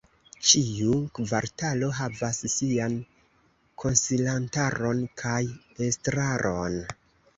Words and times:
Ĉiu 0.51 0.95
kvartalo 1.17 1.89
havas 1.97 2.39
sian 2.53 2.95
konsilantaron 3.83 5.05
kaj 5.23 5.39
estraron. 5.93 6.81